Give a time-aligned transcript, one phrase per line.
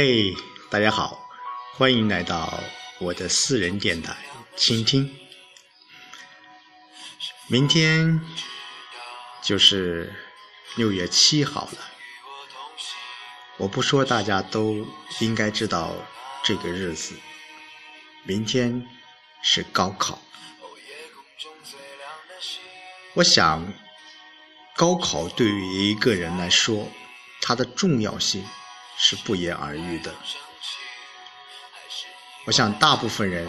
[0.00, 0.32] 嘿，
[0.70, 1.28] 大家好，
[1.74, 2.62] 欢迎来到
[3.00, 4.16] 我的私人电台，
[4.54, 5.12] 倾听。
[7.48, 8.20] 明天
[9.42, 10.14] 就是
[10.76, 11.78] 六月七号了，
[13.56, 14.86] 我不说，大家都
[15.18, 15.92] 应该知道
[16.44, 17.16] 这个日子。
[18.22, 18.86] 明天
[19.42, 20.22] 是高考，
[23.14, 23.66] 我想，
[24.76, 26.88] 高考对于一个人来说，
[27.40, 28.46] 它的重要性。
[28.98, 30.14] 是不言而喻的。
[32.44, 33.48] 我想，大部分人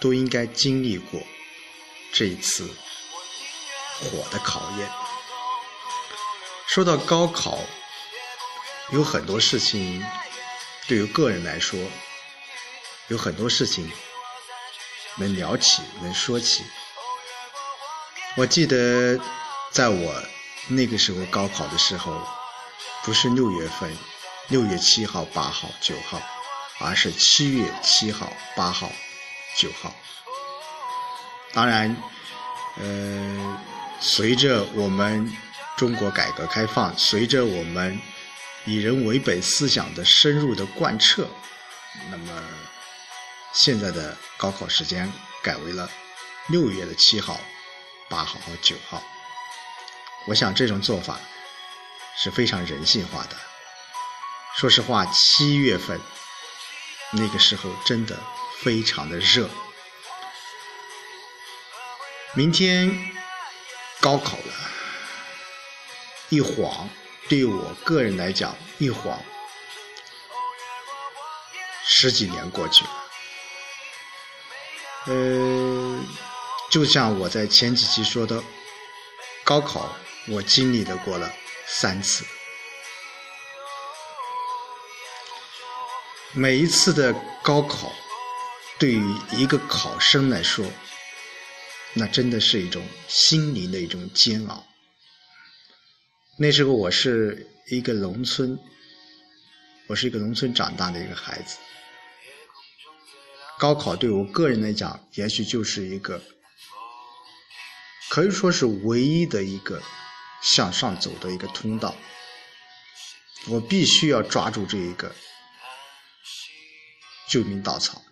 [0.00, 1.20] 都应该经历过
[2.12, 2.68] 这一次
[4.00, 4.90] 火的考验。
[6.66, 7.58] 说到高考，
[8.92, 10.04] 有很多事情
[10.86, 11.78] 对于个人来说，
[13.08, 13.90] 有很多事情
[15.16, 16.64] 能聊起，能说起。
[18.36, 19.18] 我记得
[19.72, 20.14] 在我
[20.68, 22.24] 那个时候高考的时候，
[23.02, 23.96] 不是六月份。
[24.50, 26.20] 六月七号、八号、九号，
[26.80, 28.90] 而是七月七号、八号、
[29.56, 29.94] 九号。
[31.52, 31.96] 当然，
[32.76, 33.60] 呃，
[34.00, 35.32] 随着我们
[35.76, 37.96] 中国改革开放，随着我们
[38.64, 41.28] 以人为本思想的深入的贯彻，
[42.10, 42.42] 那么
[43.52, 45.12] 现在的高考时间
[45.44, 45.88] 改为了
[46.48, 47.40] 六月的七号、
[48.08, 49.00] 八号和九号。
[50.26, 51.20] 我想这种做法
[52.16, 53.49] 是非常人性化的。
[54.60, 55.98] 说实话，七月份
[57.12, 58.20] 那个时候真的
[58.58, 59.48] 非常的热。
[62.34, 63.10] 明天
[64.00, 64.52] 高考了，
[66.28, 66.90] 一晃
[67.26, 69.18] 对我个人来讲，一晃
[71.86, 72.90] 十几年过去了。
[75.06, 76.04] 呃，
[76.70, 78.44] 就像我在前几期说的，
[79.42, 79.96] 高考
[80.28, 81.32] 我经历的过了
[81.66, 82.26] 三次。
[86.32, 87.92] 每一次的高考，
[88.78, 90.64] 对于一个考生来说，
[91.92, 94.64] 那真的是一种心灵的一种煎熬。
[96.38, 98.56] 那时候我是一个农村，
[99.88, 101.56] 我是一个农村长大的一个孩子。
[103.58, 106.22] 高考对我个人来讲，也许就是一个
[108.08, 109.82] 可以说是唯一的一个
[110.42, 111.96] 向上走的一个通道。
[113.48, 115.12] 我必须要抓住这一个。
[117.28, 118.02] 救命稻草，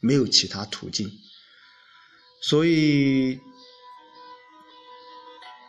[0.00, 1.10] 没有其他途径，
[2.42, 3.40] 所以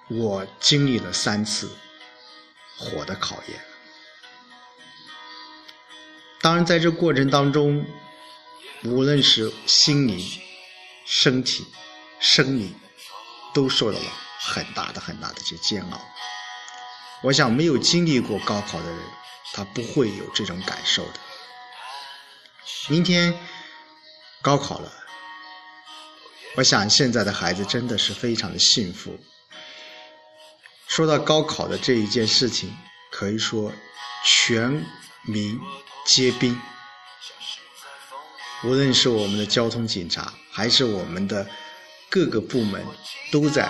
[0.10, 1.70] 我经历了三次
[2.78, 3.62] 火的考验。
[6.42, 7.86] 当然，在这过程当中，
[8.86, 10.26] 无论是心灵、
[11.06, 11.68] 身体、
[12.22, 12.74] 生理，
[13.54, 14.06] 都受到了
[14.40, 16.02] 很大的、很大的这煎熬。
[17.22, 19.00] 我想，没有经历过高考的人，
[19.52, 21.20] 他不会有这种感受的。
[22.90, 23.38] 明天
[24.42, 24.92] 高考了，
[26.56, 29.20] 我想现在的孩子真的是非常的幸福。
[30.88, 32.76] 说到高考的这一件事情，
[33.12, 33.72] 可以说
[34.26, 34.84] 全
[35.24, 35.60] 民
[36.06, 36.60] 皆兵，
[38.64, 41.48] 无论是我们的交通警察，还是我们的
[42.10, 42.84] 各个部门，
[43.32, 43.70] 都在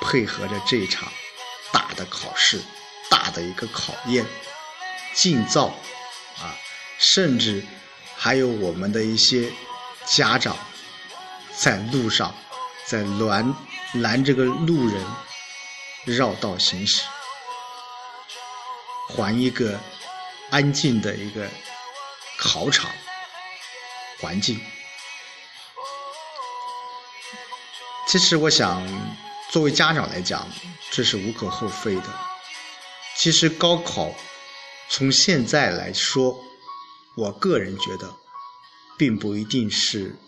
[0.00, 1.12] 配合着这一场
[1.72, 2.60] 大的考试、
[3.08, 4.26] 大的一个考验、
[5.14, 5.68] 尽造
[6.38, 6.56] 啊，
[6.98, 7.64] 甚至。
[8.18, 9.52] 还有我们的一些
[10.04, 10.56] 家长
[11.54, 12.34] 在路上
[12.84, 13.54] 在拦
[13.94, 15.06] 拦这个路人
[16.04, 17.02] 绕道行驶，
[19.10, 19.78] 还一个
[20.50, 21.46] 安静的一个
[22.38, 22.90] 考场
[24.20, 24.60] 环境。
[28.08, 28.82] 其实我想，
[29.50, 30.48] 作为家长来讲，
[30.90, 32.08] 这是无可厚非的。
[33.14, 34.12] 其实高考
[34.88, 36.42] 从现在来说。
[37.16, 38.14] 我个人觉得，
[38.98, 40.18] 并不一定是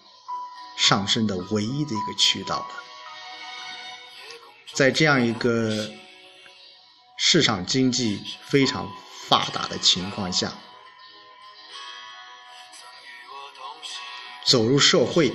[0.79, 2.83] 上升的唯一的一个渠道了。
[4.73, 5.91] 在这样一个
[7.19, 8.91] 市场经济非常
[9.27, 10.57] 发达的情况下，
[14.47, 15.33] 走入社会、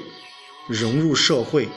[0.68, 1.70] 融入社会、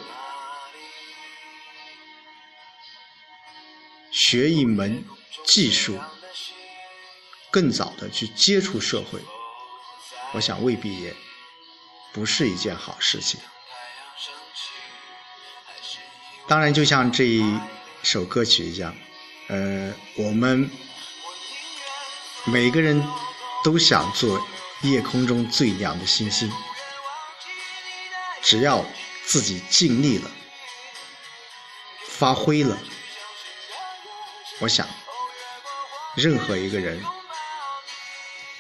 [4.10, 5.04] 学一门
[5.44, 5.98] 技术、
[7.50, 9.20] 更早的去接触社会。
[10.32, 11.14] 我想未必也
[12.12, 13.40] 不是一件好事情。
[16.48, 17.42] 当然，就像这一
[18.02, 18.94] 首歌曲一样，
[19.48, 20.70] 呃，我们
[22.44, 23.02] 每个人
[23.64, 24.46] 都想做
[24.82, 26.52] 夜空中最亮的星星。
[28.42, 28.84] 只要
[29.24, 30.30] 自己尽力了，
[32.06, 32.78] 发挥了，
[34.60, 34.86] 我想，
[36.14, 37.02] 任何一个人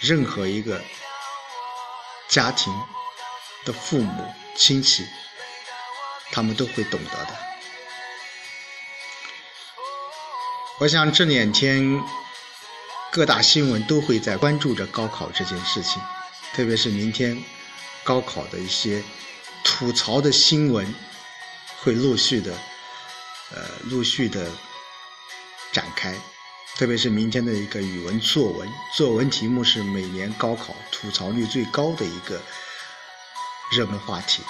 [0.00, 0.82] 任何一个
[2.36, 2.70] 家庭
[3.64, 5.06] 的父母亲戚，
[6.30, 7.34] 他们都会懂得的。
[10.80, 11.98] 我想这两天
[13.10, 16.02] 各大新闻都会在关注着高考这件事情，
[16.52, 17.42] 特别是明天
[18.04, 19.02] 高考的一些
[19.64, 20.94] 吐槽的新闻
[21.80, 22.52] 会陆续的，
[23.54, 24.46] 呃，陆续的
[25.72, 26.14] 展开。
[26.78, 32.38] 特别是明天的一个语文作文，作文题目是每年高考吐槽率最高的一个
[33.72, 34.42] 热门话题。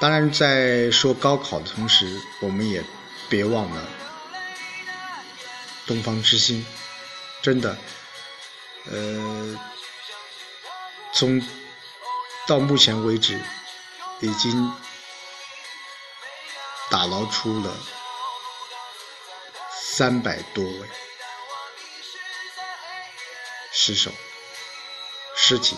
[0.00, 2.84] 当然，在说高考的同时，我们也
[3.28, 3.88] 别忘了
[5.86, 6.66] 东方之星。
[7.42, 7.78] 真的，
[8.90, 9.56] 呃，
[11.14, 11.40] 从
[12.48, 13.40] 到目前为止，
[14.20, 14.72] 已经
[16.90, 17.72] 打捞出了。
[19.96, 20.88] 三百多位
[23.72, 24.12] 失手、
[25.34, 25.74] 尸体，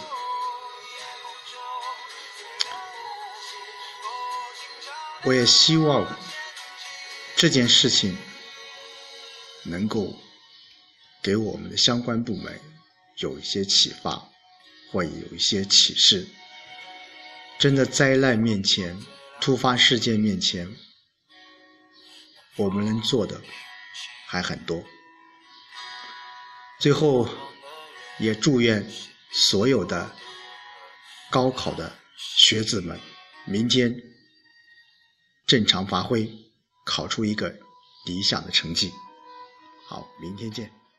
[5.22, 6.04] 我也希望
[7.36, 8.18] 这件事情
[9.62, 10.12] 能够
[11.22, 12.60] 给我们的相关部门
[13.18, 14.20] 有一些启发，
[14.90, 16.26] 或有一些启示。
[17.56, 19.00] 真的灾难面前、
[19.40, 20.76] 突发事件面前，
[22.56, 23.40] 我们能做的。
[24.28, 24.84] 还很多。
[26.78, 27.28] 最后，
[28.18, 28.86] 也祝愿
[29.32, 30.14] 所有的
[31.30, 33.00] 高考的学子们，
[33.46, 33.94] 明天
[35.46, 36.30] 正常发挥，
[36.84, 37.48] 考出一个
[38.06, 38.92] 理想的成绩。
[39.88, 40.77] 好，明天见。